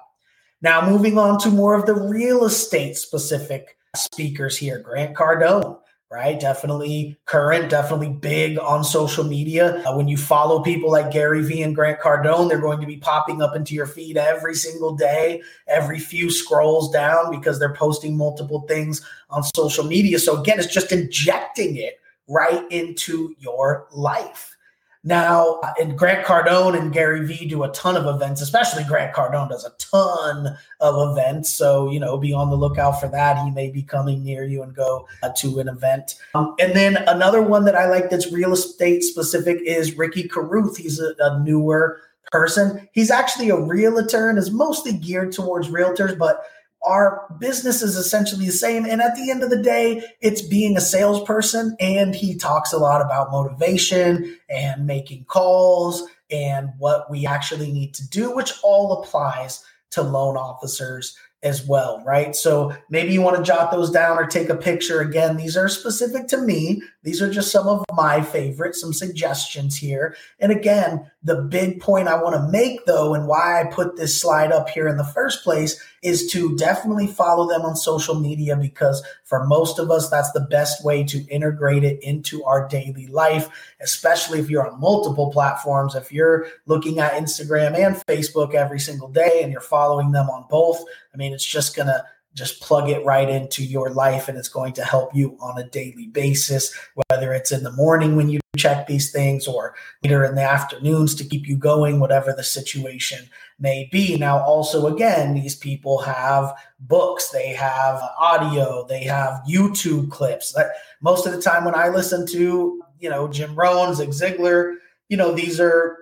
Now, 0.62 0.88
moving 0.88 1.18
on 1.18 1.38
to 1.40 1.50
more 1.50 1.74
of 1.74 1.86
the 1.86 1.94
real 1.94 2.44
estate 2.44 2.96
specific 2.96 3.77
speakers 3.98 4.56
here 4.56 4.78
Grant 4.78 5.16
Cardone 5.16 5.78
right? 6.10 6.40
Definitely 6.40 7.18
current, 7.26 7.68
definitely 7.68 8.08
big 8.08 8.58
on 8.58 8.82
social 8.82 9.24
media. 9.24 9.82
Uh, 9.84 9.94
when 9.94 10.08
you 10.08 10.16
follow 10.16 10.62
people 10.62 10.90
like 10.90 11.10
Gary 11.10 11.42
Vee 11.42 11.62
and 11.62 11.74
Grant 11.74 12.00
Cardone, 12.00 12.48
they're 12.48 12.60
going 12.60 12.80
to 12.80 12.86
be 12.86 12.96
popping 12.96 13.42
up 13.42 13.54
into 13.54 13.74
your 13.74 13.86
feed 13.86 14.16
every 14.16 14.54
single 14.54 14.96
day, 14.96 15.42
every 15.66 15.98
few 15.98 16.30
scrolls 16.30 16.90
down 16.90 17.30
because 17.30 17.58
they're 17.58 17.74
posting 17.74 18.16
multiple 18.16 18.62
things 18.62 19.04
on 19.28 19.42
social 19.54 19.84
media. 19.84 20.18
So 20.18 20.40
again, 20.40 20.58
it's 20.58 20.72
just 20.72 20.92
injecting 20.92 21.76
it 21.76 22.00
right 22.26 22.64
into 22.70 23.34
your 23.38 23.86
life. 23.90 24.56
Now, 25.04 25.60
and 25.80 25.96
Grant 25.96 26.26
Cardone 26.26 26.76
and 26.76 26.92
Gary 26.92 27.24
Vee 27.24 27.46
do 27.46 27.62
a 27.62 27.70
ton 27.70 27.96
of 27.96 28.12
events, 28.12 28.40
especially 28.40 28.82
Grant 28.84 29.14
Cardone 29.14 29.48
does 29.48 29.64
a 29.64 29.70
ton 29.78 30.56
of 30.80 31.10
events. 31.10 31.52
So, 31.52 31.90
you 31.90 32.00
know, 32.00 32.18
be 32.18 32.32
on 32.32 32.50
the 32.50 32.56
lookout 32.56 33.00
for 33.00 33.08
that. 33.08 33.38
He 33.44 33.50
may 33.50 33.70
be 33.70 33.82
coming 33.82 34.24
near 34.24 34.44
you 34.44 34.62
and 34.62 34.74
go 34.74 35.06
uh, 35.22 35.30
to 35.38 35.60
an 35.60 35.68
event. 35.68 36.16
Um, 36.34 36.54
and 36.58 36.74
then 36.74 36.96
another 37.06 37.42
one 37.42 37.64
that 37.66 37.76
I 37.76 37.88
like 37.88 38.10
that's 38.10 38.32
real 38.32 38.52
estate 38.52 39.04
specific 39.04 39.58
is 39.64 39.96
Ricky 39.96 40.26
Carruth. 40.26 40.76
He's 40.76 41.00
a, 41.00 41.14
a 41.20 41.38
newer 41.40 42.00
person. 42.32 42.88
He's 42.92 43.10
actually 43.10 43.50
a 43.50 43.56
realtor 43.56 44.28
and 44.28 44.38
is 44.38 44.50
mostly 44.50 44.92
geared 44.92 45.32
towards 45.32 45.68
realtors, 45.68 46.18
but 46.18 46.44
our 46.82 47.26
business 47.38 47.82
is 47.82 47.96
essentially 47.96 48.46
the 48.46 48.52
same. 48.52 48.84
And 48.84 49.00
at 49.00 49.14
the 49.16 49.30
end 49.30 49.42
of 49.42 49.50
the 49.50 49.62
day, 49.62 50.02
it's 50.20 50.42
being 50.42 50.76
a 50.76 50.80
salesperson. 50.80 51.76
And 51.80 52.14
he 52.14 52.36
talks 52.36 52.72
a 52.72 52.78
lot 52.78 53.00
about 53.00 53.30
motivation 53.30 54.38
and 54.48 54.86
making 54.86 55.24
calls 55.24 56.08
and 56.30 56.70
what 56.78 57.10
we 57.10 57.26
actually 57.26 57.72
need 57.72 57.94
to 57.94 58.08
do, 58.08 58.34
which 58.34 58.52
all 58.62 59.02
applies 59.02 59.64
to 59.90 60.02
loan 60.02 60.36
officers 60.36 61.16
as 61.42 61.64
well, 61.66 62.02
right? 62.04 62.34
So 62.34 62.74
maybe 62.90 63.12
you 63.12 63.22
want 63.22 63.36
to 63.36 63.42
jot 63.42 63.70
those 63.70 63.90
down 63.90 64.18
or 64.18 64.26
take 64.26 64.48
a 64.48 64.56
picture. 64.56 65.00
Again, 65.00 65.36
these 65.36 65.56
are 65.56 65.68
specific 65.68 66.26
to 66.28 66.38
me. 66.38 66.82
These 67.04 67.22
are 67.22 67.32
just 67.32 67.52
some 67.52 67.68
of 67.68 67.84
my 67.92 68.22
favorites, 68.22 68.80
some 68.80 68.92
suggestions 68.92 69.76
here. 69.76 70.16
And 70.40 70.50
again, 70.50 71.08
the 71.22 71.42
big 71.42 71.80
point 71.80 72.06
I 72.06 72.22
want 72.22 72.36
to 72.36 72.52
make 72.52 72.86
though, 72.86 73.14
and 73.14 73.26
why 73.26 73.60
I 73.60 73.64
put 73.64 73.96
this 73.96 74.20
slide 74.20 74.52
up 74.52 74.68
here 74.68 74.86
in 74.86 74.96
the 74.96 75.04
first 75.04 75.42
place 75.42 75.82
is 76.02 76.30
to 76.30 76.56
definitely 76.56 77.08
follow 77.08 77.48
them 77.48 77.62
on 77.62 77.74
social 77.74 78.14
media 78.14 78.56
because 78.56 79.04
for 79.24 79.44
most 79.44 79.80
of 79.80 79.90
us, 79.90 80.08
that's 80.08 80.30
the 80.30 80.46
best 80.48 80.84
way 80.84 81.02
to 81.04 81.26
integrate 81.26 81.82
it 81.82 82.00
into 82.04 82.44
our 82.44 82.68
daily 82.68 83.08
life, 83.08 83.48
especially 83.80 84.38
if 84.38 84.48
you're 84.48 84.70
on 84.70 84.78
multiple 84.78 85.32
platforms. 85.32 85.96
If 85.96 86.12
you're 86.12 86.46
looking 86.66 87.00
at 87.00 87.14
Instagram 87.14 87.76
and 87.76 87.96
Facebook 88.06 88.54
every 88.54 88.78
single 88.78 89.08
day 89.08 89.40
and 89.42 89.50
you're 89.50 89.60
following 89.60 90.12
them 90.12 90.30
on 90.30 90.46
both, 90.48 90.84
I 91.12 91.16
mean, 91.16 91.32
it's 91.32 91.44
just 91.44 91.74
going 91.74 91.88
to 91.88 92.04
just 92.34 92.60
plug 92.60 92.88
it 92.88 93.04
right 93.04 93.28
into 93.28 93.64
your 93.64 93.90
life 93.90 94.28
and 94.28 94.38
it's 94.38 94.48
going 94.48 94.72
to 94.72 94.84
help 94.84 95.14
you 95.14 95.36
on 95.40 95.58
a 95.58 95.68
daily 95.68 96.06
basis, 96.06 96.76
whether 97.08 97.32
it's 97.32 97.50
in 97.50 97.64
the 97.64 97.72
morning 97.72 98.14
when 98.14 98.28
you 98.28 98.38
check 98.56 98.86
these 98.86 99.10
things 99.10 99.46
or 99.46 99.74
later 100.04 100.24
in 100.24 100.34
the 100.34 100.42
afternoons 100.42 101.14
to 101.14 101.24
keep 101.24 101.48
you 101.48 101.56
going, 101.56 102.00
whatever 102.00 102.32
the 102.32 102.44
situation 102.44 103.28
may 103.58 103.88
be. 103.90 104.16
Now, 104.16 104.38
also, 104.38 104.86
again, 104.86 105.34
these 105.34 105.56
people 105.56 105.98
have 105.98 106.54
books, 106.80 107.30
they 107.30 107.48
have 107.54 108.00
audio, 108.18 108.86
they 108.88 109.02
have 109.04 109.42
YouTube 109.48 110.10
clips. 110.10 110.54
Most 111.00 111.26
of 111.26 111.32
the 111.32 111.42
time, 111.42 111.64
when 111.64 111.74
I 111.74 111.88
listen 111.88 112.26
to, 112.28 112.82
you 113.00 113.10
know, 113.10 113.28
Jim 113.28 113.54
Rohn, 113.54 113.94
Zig 113.94 114.10
Ziglar, 114.10 114.76
you 115.08 115.16
know, 115.16 115.32
these 115.32 115.58
are 115.58 115.96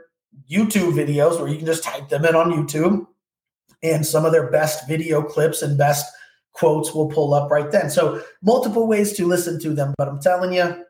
YouTube 0.51 0.93
videos 0.93 1.39
where 1.39 1.49
you 1.49 1.57
can 1.57 1.67
just 1.67 1.85
type 1.85 2.09
them 2.09 2.25
in 2.25 2.35
on 2.35 2.53
YouTube 2.53 3.07
and 3.93 4.07
some 4.07 4.25
of 4.25 4.33
their 4.33 4.51
best 4.51 4.89
video 4.89 5.23
clips 5.23 5.63
and 5.63 5.79
best 5.79 6.07
quotes 6.53 6.95
will 6.95 7.09
pull 7.09 7.35
up 7.35 7.51
right 7.51 7.71
then. 7.71 7.91
So, 7.91 8.23
multiple 8.43 8.87
ways 8.87 9.13
to 9.15 9.27
listen 9.27 9.61
to 9.61 9.75
them, 9.75 9.95
but 9.99 10.09
I'm 10.09 10.21
telling 10.21 10.53
you, 10.53 10.85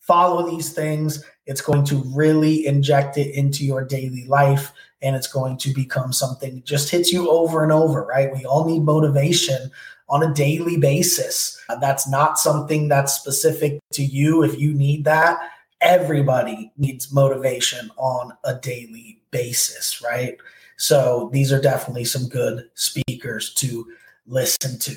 follow 0.00 0.48
these 0.48 0.72
things. 0.72 1.24
It's 1.46 1.60
going 1.60 1.84
to 1.86 2.02
really 2.14 2.66
inject 2.66 3.18
it 3.18 3.34
into 3.34 3.64
your 3.64 3.84
daily 3.84 4.24
life 4.26 4.72
and 5.02 5.14
it's 5.14 5.26
going 5.26 5.58
to 5.58 5.72
become 5.72 6.12
something 6.12 6.56
that 6.56 6.64
just 6.64 6.90
hits 6.90 7.12
you 7.12 7.30
over 7.30 7.62
and 7.62 7.72
over, 7.72 8.04
right? 8.04 8.34
We 8.34 8.44
all 8.44 8.64
need 8.64 8.82
motivation 8.82 9.70
on 10.08 10.22
a 10.22 10.34
daily 10.34 10.76
basis. 10.76 11.62
That's 11.80 12.08
not 12.08 12.38
something 12.38 12.88
that's 12.88 13.12
specific 13.12 13.78
to 13.92 14.02
you 14.02 14.42
if 14.42 14.58
you 14.58 14.72
need 14.72 15.04
that. 15.04 15.38
Everybody 15.80 16.72
needs 16.76 17.12
motivation 17.12 17.90
on 17.96 18.32
a 18.44 18.54
daily 18.54 19.20
basis, 19.30 20.02
right? 20.02 20.36
So 20.78 21.28
these 21.32 21.52
are 21.52 21.60
definitely 21.60 22.04
some 22.04 22.28
good 22.28 22.70
speakers 22.74 23.52
to 23.54 23.86
listen 24.26 24.78
to. 24.78 24.94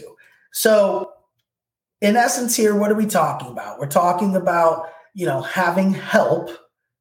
So, 0.51 1.11
in 2.01 2.15
essence, 2.15 2.55
here, 2.55 2.75
what 2.75 2.91
are 2.91 2.95
we 2.95 3.05
talking 3.05 3.49
about? 3.49 3.79
We're 3.79 3.87
talking 3.87 4.35
about, 4.35 4.89
you 5.13 5.25
know, 5.25 5.41
having 5.41 5.93
help, 5.93 6.49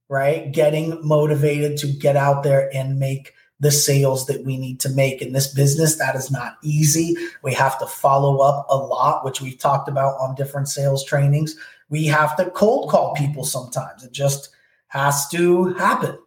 right? 0.09 0.53
Getting 0.53 0.99
motivated 1.07 1.79
to 1.79 1.87
get 1.87 2.17
out 2.17 2.43
there 2.43 2.75
and 2.75 2.99
make 2.99 3.33
the 3.61 3.71
sales 3.71 4.27
that 4.27 4.45
we 4.45 4.57
need 4.57 4.81
to 4.81 4.89
make 4.89 5.21
in 5.21 5.33
this 5.33 5.53
business. 5.53 5.97
That 5.97 6.17
is 6.17 6.31
not 6.31 6.57
easy. 6.63 7.15
We 7.43 7.53
have 7.55 7.79
to 7.79 7.87
follow 7.87 8.39
up 8.39 8.67
a 8.71 8.77
lot, 8.77 9.25
which 9.25 9.41
we've 9.41 9.59
talked 9.59 9.89
about 9.89 10.19
on 10.19 10.35
different 10.35 10.69
sales 10.69 11.05
trainings. 11.05 11.57
We 11.91 12.07
have 12.07 12.37
to 12.37 12.51
cold 12.51 12.91
call 12.91 13.15
people 13.15 13.45
sometimes. 13.45 14.05
It 14.05 14.13
just 14.13 14.51
has 14.89 15.29
to 15.29 15.75
happen, 15.75 16.19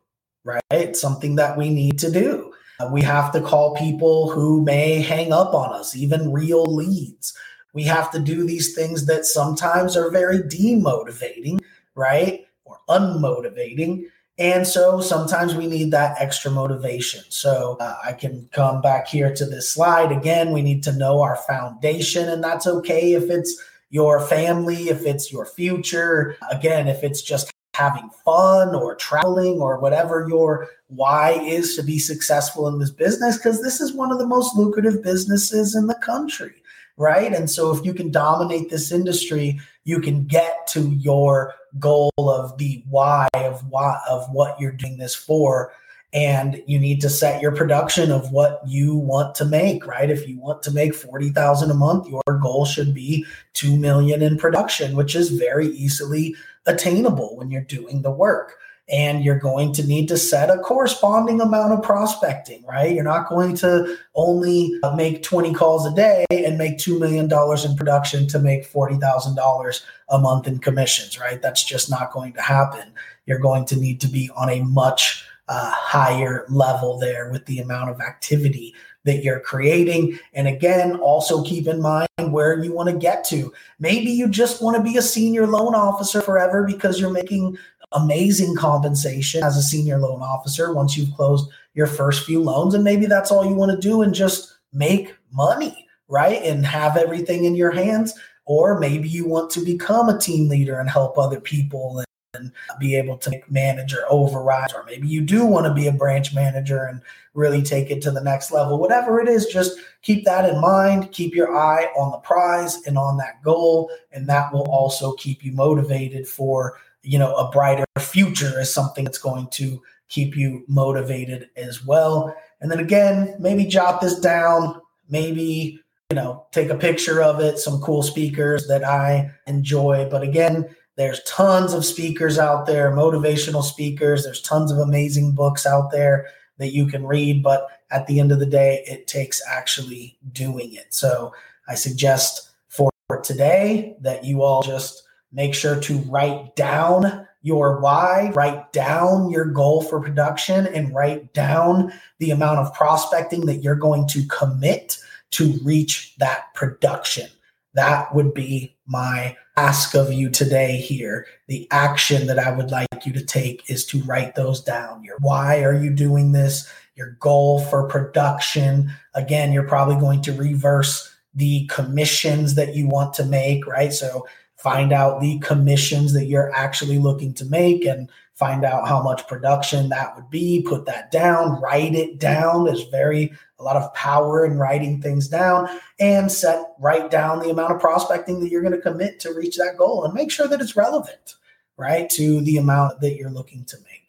right? 0.43 0.61
It's 0.71 1.01
something 1.01 1.35
that 1.35 1.57
we 1.57 1.69
need 1.69 1.97
to 1.99 2.11
do. 2.11 2.42
We 2.91 3.01
have 3.01 3.31
to 3.33 3.41
call 3.41 3.75
people 3.75 4.29
who 4.29 4.61
may 4.61 5.01
hang 5.01 5.31
up 5.31 5.53
on 5.53 5.73
us, 5.73 5.95
even 5.95 6.31
real 6.31 6.65
leads. 6.65 7.35
We 7.73 7.83
have 7.83 8.11
to 8.11 8.19
do 8.19 8.45
these 8.45 8.75
things 8.75 9.05
that 9.07 9.25
sometimes 9.25 9.97
are 9.97 10.11
very 10.11 10.39
demotivating, 10.39 11.59
right? 11.95 12.45
Or 12.65 12.77
unmotivating. 12.89 14.05
And 14.39 14.67
so 14.67 14.99
sometimes 14.99 15.53
we 15.53 15.67
need 15.67 15.91
that 15.91 16.19
extra 16.19 16.49
motivation. 16.49 17.23
So 17.29 17.77
uh, 17.79 17.97
I 18.03 18.13
can 18.13 18.49
come 18.51 18.81
back 18.81 19.07
here 19.07 19.33
to 19.33 19.45
this 19.45 19.69
slide. 19.69 20.11
Again, 20.11 20.51
we 20.51 20.61
need 20.61 20.83
to 20.83 20.91
know 20.93 21.21
our 21.21 21.35
foundation, 21.35 22.29
and 22.29 22.43
that's 22.43 22.65
okay 22.65 23.13
if 23.13 23.29
it's 23.29 23.55
your 23.91 24.19
family, 24.19 24.89
if 24.89 25.05
it's 25.05 25.31
your 25.31 25.45
future. 25.45 26.35
Again, 26.49 26.87
if 26.87 27.03
it's 27.03 27.21
just 27.21 27.52
having 27.73 28.09
fun 28.23 28.75
or 28.75 28.95
traveling 28.95 29.59
or 29.59 29.79
whatever 29.79 30.27
your 30.29 30.67
why 30.87 31.31
is 31.31 31.75
to 31.75 31.83
be 31.83 31.97
successful 31.97 32.67
in 32.67 32.77
this 32.79 32.91
business 32.91 33.37
because 33.37 33.61
this 33.61 33.81
is 33.81 33.93
one 33.93 34.11
of 34.11 34.19
the 34.19 34.27
most 34.27 34.55
lucrative 34.55 35.03
businesses 35.03 35.75
in 35.75 35.87
the 35.87 35.95
country 35.95 36.53
right? 36.97 37.33
And 37.33 37.49
so 37.49 37.75
if 37.75 37.83
you 37.83 37.93
can 37.93 38.11
dominate 38.11 38.69
this 38.69 38.91
industry 38.91 39.59
you 39.83 39.99
can 39.99 40.25
get 40.25 40.67
to 40.67 40.91
your 40.91 41.53
goal 41.79 42.11
of 42.17 42.57
the 42.57 42.83
why 42.89 43.27
of 43.33 43.67
why 43.69 43.99
of 44.07 44.27
what 44.31 44.59
you're 44.59 44.71
doing 44.71 44.97
this 44.97 45.15
for. 45.15 45.73
And 46.13 46.61
you 46.67 46.77
need 46.77 47.01
to 47.01 47.09
set 47.09 47.41
your 47.41 47.55
production 47.55 48.11
of 48.11 48.31
what 48.31 48.61
you 48.67 48.95
want 48.95 49.33
to 49.35 49.45
make 49.45 49.87
right? 49.87 50.11
If 50.11 50.27
you 50.27 50.39
want 50.39 50.61
to 50.63 50.71
make 50.71 50.93
40,000 50.93 51.71
a 51.71 51.73
month 51.73 52.07
your 52.07 52.39
goal 52.39 52.65
should 52.65 52.93
be 52.93 53.25
2 53.53 53.75
million 53.77 54.21
in 54.21 54.37
production 54.37 54.95
which 54.95 55.15
is 55.15 55.31
very 55.31 55.69
easily 55.69 56.35
attainable 56.65 57.35
when 57.37 57.51
you're 57.51 57.61
doing 57.61 58.01
the 58.01 58.11
work. 58.11 58.55
And 58.89 59.23
you're 59.23 59.39
going 59.39 59.71
to 59.73 59.87
need 59.87 60.09
to 60.09 60.17
set 60.17 60.49
a 60.49 60.57
corresponding 60.57 61.39
amount 61.39 61.71
of 61.71 61.81
prospecting, 61.81 62.65
right? 62.65 62.93
You're 62.93 63.05
not 63.05 63.29
going 63.29 63.55
to 63.57 63.95
only 64.13 64.77
make 64.95 65.23
20 65.23 65.53
calls 65.53 65.85
a 65.85 65.95
day 65.95 66.25
and 66.29 66.57
make 66.57 66.79
$2 66.79 66.99
million 66.99 67.31
in 67.31 67.77
production 67.77 68.27
to 68.27 68.39
make 68.39 68.69
$40,000 68.69 69.81
a 70.09 70.19
month 70.19 70.47
in 70.47 70.59
commissions, 70.59 71.17
right? 71.17 71.41
That's 71.41 71.63
just 71.63 71.89
not 71.89 72.11
going 72.11 72.33
to 72.33 72.41
happen. 72.41 72.91
You're 73.25 73.39
going 73.39 73.63
to 73.67 73.77
need 73.77 74.01
to 74.01 74.07
be 74.09 74.29
on 74.35 74.49
a 74.49 74.61
much 74.63 75.25
uh, 75.47 75.71
higher 75.71 76.45
level 76.49 76.97
there 76.97 77.31
with 77.31 77.45
the 77.45 77.59
amount 77.59 77.89
of 77.89 78.01
activity 78.01 78.73
that 79.05 79.23
you're 79.23 79.39
creating. 79.39 80.17
And 80.33 80.47
again, 80.47 80.95
also 80.95 81.43
keep 81.43 81.67
in 81.67 81.81
mind 81.81 82.07
where 82.17 82.63
you 82.63 82.73
want 82.73 82.89
to 82.89 82.95
get 82.95 83.23
to. 83.25 83.53
Maybe 83.79 84.11
you 84.11 84.27
just 84.27 84.61
want 84.61 84.77
to 84.77 84.83
be 84.83 84.97
a 84.97 85.01
senior 85.01 85.47
loan 85.47 85.75
officer 85.75 86.21
forever 86.21 86.63
because 86.65 86.99
you're 86.99 87.11
making 87.11 87.57
amazing 87.91 88.55
compensation 88.55 89.43
as 89.43 89.57
a 89.57 89.61
senior 89.61 89.99
loan 89.99 90.21
officer 90.21 90.73
once 90.73 90.97
you've 90.97 91.13
closed 91.15 91.49
your 91.73 91.87
first 91.87 92.25
few 92.25 92.41
loans. 92.41 92.73
And 92.73 92.83
maybe 92.83 93.05
that's 93.05 93.31
all 93.31 93.45
you 93.45 93.55
want 93.55 93.71
to 93.71 93.77
do 93.77 94.01
and 94.01 94.13
just 94.13 94.55
make 94.71 95.15
money, 95.31 95.87
right? 96.07 96.41
And 96.43 96.65
have 96.65 96.97
everything 96.97 97.45
in 97.45 97.55
your 97.55 97.71
hands. 97.71 98.13
Or 98.45 98.79
maybe 98.79 99.07
you 99.07 99.27
want 99.27 99.49
to 99.51 99.63
become 99.63 100.09
a 100.09 100.19
team 100.19 100.49
leader 100.49 100.79
and 100.79 100.89
help 100.89 101.17
other 101.17 101.39
people 101.39 102.03
and 102.33 102.51
be 102.79 102.95
able 102.95 103.17
to 103.17 103.29
make 103.29 103.49
manager 103.51 104.03
overrides, 104.09 104.73
or 104.73 104.83
maybe 104.85 105.07
you 105.07 105.21
do 105.21 105.45
want 105.45 105.65
to 105.65 105.73
be 105.73 105.87
a 105.87 105.91
branch 105.91 106.33
manager 106.33 106.85
and 106.85 107.01
really 107.33 107.61
take 107.61 107.91
it 107.91 108.01
to 108.01 108.11
the 108.11 108.21
next 108.21 108.51
level. 108.51 108.79
Whatever 108.79 109.19
it 109.19 109.27
is, 109.27 109.45
just 109.45 109.79
keep 110.01 110.25
that 110.25 110.49
in 110.49 110.59
mind. 110.59 111.11
Keep 111.11 111.35
your 111.35 111.55
eye 111.55 111.85
on 111.95 112.11
the 112.11 112.17
prize 112.17 112.85
and 112.87 112.97
on 112.97 113.17
that 113.17 113.43
goal, 113.43 113.89
and 114.11 114.27
that 114.27 114.51
will 114.51 114.69
also 114.69 115.13
keep 115.13 115.43
you 115.43 115.51
motivated 115.51 116.27
for 116.27 116.79
you 117.03 117.19
know 117.19 117.35
a 117.35 117.51
brighter 117.51 117.85
future 117.99 118.59
is 118.59 118.73
something 118.73 119.05
that's 119.05 119.17
going 119.17 119.47
to 119.47 119.81
keep 120.09 120.35
you 120.35 120.63
motivated 120.67 121.49
as 121.55 121.85
well. 121.85 122.35
And 122.61 122.71
then 122.71 122.79
again, 122.79 123.35
maybe 123.39 123.65
jot 123.65 123.99
this 123.99 124.19
down, 124.19 124.79
maybe, 125.09 125.79
you 126.11 126.15
know, 126.15 126.45
take 126.51 126.69
a 126.69 126.75
picture 126.75 127.21
of 127.21 127.39
it, 127.39 127.57
some 127.57 127.81
cool 127.81 128.03
speakers 128.03 128.67
that 128.67 128.83
I 128.83 129.31
enjoy. 129.47 130.07
But 130.09 130.21
again, 130.21 130.69
there's 130.95 131.23
tons 131.23 131.73
of 131.73 131.85
speakers 131.85 132.37
out 132.37 132.65
there, 132.65 132.91
motivational 132.91 133.63
speakers. 133.63 134.23
There's 134.23 134.41
tons 134.41 134.71
of 134.71 134.77
amazing 134.77 135.33
books 135.33 135.65
out 135.65 135.91
there 135.91 136.27
that 136.57 136.73
you 136.73 136.85
can 136.85 137.05
read. 137.05 137.41
But 137.41 137.67
at 137.91 138.05
the 138.07 138.19
end 138.19 138.31
of 138.31 138.39
the 138.39 138.45
day, 138.45 138.83
it 138.85 139.07
takes 139.07 139.41
actually 139.47 140.17
doing 140.31 140.73
it. 140.73 140.93
So 140.93 141.33
I 141.67 141.75
suggest 141.75 142.51
for 142.67 142.91
today 143.23 143.95
that 144.01 144.23
you 144.23 144.43
all 144.43 144.61
just 144.61 145.03
make 145.31 145.55
sure 145.55 145.79
to 145.79 145.97
write 146.09 146.55
down 146.55 147.27
your 147.41 147.79
why, 147.81 148.31
write 148.33 148.71
down 148.71 149.29
your 149.29 149.45
goal 149.45 149.81
for 149.81 149.99
production, 149.99 150.67
and 150.67 150.93
write 150.93 151.33
down 151.33 151.91
the 152.19 152.31
amount 152.31 152.59
of 152.59 152.73
prospecting 152.73 153.45
that 153.47 153.57
you're 153.57 153.75
going 153.75 154.07
to 154.07 154.25
commit 154.27 154.97
to 155.31 155.59
reach 155.63 156.15
that 156.17 156.53
production. 156.53 157.27
That 157.73 158.13
would 158.13 158.33
be 158.33 158.75
my 158.85 159.35
ask 159.57 159.95
of 159.95 160.11
you 160.11 160.29
today 160.29 160.77
here. 160.77 161.25
The 161.47 161.67
action 161.71 162.27
that 162.27 162.39
I 162.39 162.51
would 162.51 162.71
like 162.71 163.05
you 163.05 163.13
to 163.13 163.23
take 163.23 163.69
is 163.69 163.85
to 163.87 164.03
write 164.03 164.35
those 164.35 164.61
down. 164.61 165.03
Your 165.03 165.17
why 165.19 165.63
are 165.63 165.75
you 165.75 165.91
doing 165.91 166.31
this? 166.31 166.69
Your 166.95 167.17
goal 167.19 167.59
for 167.59 167.87
production. 167.87 168.91
Again, 169.13 169.51
you're 169.51 169.67
probably 169.67 169.95
going 169.95 170.21
to 170.23 170.33
reverse 170.33 171.13
the 171.33 171.65
commissions 171.67 172.55
that 172.55 172.75
you 172.75 172.87
want 172.87 173.13
to 173.15 173.25
make, 173.25 173.65
right? 173.65 173.91
So 173.91 174.27
find 174.57 174.93
out 174.93 175.19
the 175.19 175.39
commissions 175.39 176.13
that 176.13 176.25
you're 176.25 176.53
actually 176.55 176.97
looking 176.99 177.33
to 177.33 177.45
make 177.45 177.85
and 177.85 178.09
find 178.33 178.63
out 178.63 178.87
how 178.87 179.01
much 179.01 179.27
production 179.27 179.89
that 179.89 180.15
would 180.15 180.29
be 180.29 180.63
put 180.67 180.85
that 180.85 181.11
down 181.11 181.61
write 181.61 181.93
it 181.93 182.17
down 182.17 182.63
there's 182.63 182.85
very 182.85 183.31
a 183.63 183.65
lot 183.65 183.77
of 183.77 183.93
power 183.93 184.45
in 184.45 184.57
writing 184.57 185.01
things 185.01 185.27
down 185.27 185.69
and 185.99 186.29
set 186.31 186.73
write 186.79 187.09
down 187.09 187.39
the 187.39 187.49
amount 187.49 187.73
of 187.73 187.79
prospecting 187.79 188.41
that 188.41 188.49
you're 188.49 188.61
going 188.61 188.73
to 188.73 188.81
commit 188.81 189.19
to 189.21 189.33
reach 189.33 189.55
that 189.57 189.77
goal 189.77 190.03
and 190.03 190.13
make 190.13 190.29
sure 190.29 190.47
that 190.47 190.59
it's 190.59 190.75
relevant 190.75 191.35
right 191.77 192.09
to 192.09 192.41
the 192.41 192.57
amount 192.57 192.99
that 192.99 193.15
you're 193.15 193.29
looking 193.29 193.63
to 193.65 193.77
make 193.85 194.03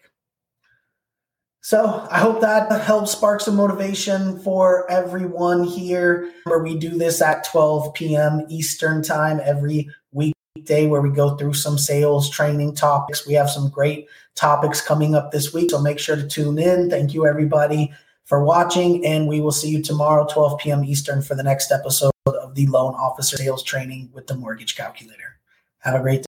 so 1.64 2.06
I 2.10 2.18
hope 2.18 2.42
that 2.42 2.70
helps 2.82 3.12
spark 3.12 3.40
some 3.40 3.56
motivation 3.56 4.38
for 4.40 4.84
everyone 4.90 5.64
here. 5.64 6.30
Where 6.44 6.62
we 6.62 6.76
do 6.76 6.90
this 6.90 7.22
at 7.22 7.44
12 7.44 7.94
p.m. 7.94 8.44
Eastern 8.50 9.02
time 9.02 9.40
every 9.42 9.88
weekday, 10.12 10.86
where 10.86 11.00
we 11.00 11.08
go 11.08 11.38
through 11.38 11.54
some 11.54 11.78
sales 11.78 12.28
training 12.28 12.74
topics. 12.74 13.26
We 13.26 13.32
have 13.32 13.48
some 13.48 13.70
great 13.70 14.08
topics 14.34 14.82
coming 14.82 15.14
up 15.14 15.32
this 15.32 15.54
week, 15.54 15.70
so 15.70 15.80
make 15.80 15.98
sure 15.98 16.16
to 16.16 16.26
tune 16.26 16.58
in. 16.58 16.90
Thank 16.90 17.14
you, 17.14 17.26
everybody, 17.26 17.94
for 18.24 18.44
watching, 18.44 19.04
and 19.04 19.28
we 19.28 19.40
will 19.40 19.52
see 19.52 19.68
you 19.68 19.82
tomorrow, 19.82 20.26
12 20.26 20.58
p.m. 20.58 20.84
Eastern, 20.84 21.22
for 21.22 21.34
the 21.34 21.42
next 21.42 21.70
episode 21.70 22.12
of 22.26 22.54
the 22.54 22.66
Loan 22.66 22.94
Officer 22.94 23.36
Sales 23.36 23.62
Training 23.62 24.10
with 24.12 24.26
the 24.26 24.34
Mortgage 24.34 24.76
Calculator. 24.76 25.38
Have 25.80 25.94
a 25.94 26.00
great 26.00 26.18
day. 26.18 26.22